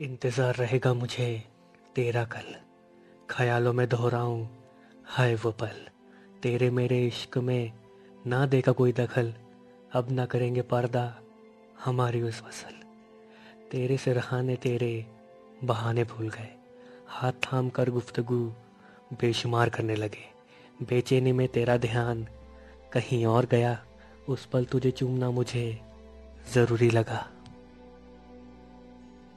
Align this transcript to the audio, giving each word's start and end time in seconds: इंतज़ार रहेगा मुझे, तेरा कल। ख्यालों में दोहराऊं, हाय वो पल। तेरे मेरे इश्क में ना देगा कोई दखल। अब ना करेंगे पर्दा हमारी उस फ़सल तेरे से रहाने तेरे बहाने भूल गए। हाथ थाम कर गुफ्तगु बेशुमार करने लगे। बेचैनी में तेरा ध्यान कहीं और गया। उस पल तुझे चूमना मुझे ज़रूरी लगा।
इंतज़ार 0.00 0.54
रहेगा 0.54 0.94
मुझे, 0.94 1.44
तेरा 1.94 2.24
कल। 2.24 2.54
ख्यालों 3.30 3.72
में 3.72 3.88
दोहराऊं, 3.88 4.46
हाय 5.04 5.34
वो 5.34 5.50
पल। 5.50 5.88
तेरे 6.42 6.70
मेरे 6.70 7.06
इश्क 7.06 7.38
में 7.38 7.72
ना 8.26 8.46
देगा 8.46 8.72
कोई 8.72 8.92
दखल। 8.92 9.34
अब 9.92 10.10
ना 10.10 10.26
करेंगे 10.26 10.62
पर्दा 10.62 11.22
हमारी 11.84 12.22
उस 12.22 12.40
फ़सल 12.40 12.74
तेरे 13.70 13.96
से 13.96 14.12
रहाने 14.12 14.56
तेरे 14.56 15.06
बहाने 15.64 16.04
भूल 16.04 16.28
गए। 16.28 16.54
हाथ 17.08 17.32
थाम 17.32 17.68
कर 17.68 17.90
गुफ्तगु 17.90 18.38
बेशुमार 19.12 19.68
करने 19.68 19.96
लगे। 19.96 20.24
बेचैनी 20.82 21.32
में 21.32 21.48
तेरा 21.48 21.76
ध्यान 21.76 22.26
कहीं 22.92 23.26
और 23.26 23.46
गया। 23.46 23.78
उस 24.28 24.46
पल 24.46 24.64
तुझे 24.64 24.90
चूमना 24.90 25.30
मुझे 25.30 25.80
ज़रूरी 26.54 26.90
लगा। 26.90 27.26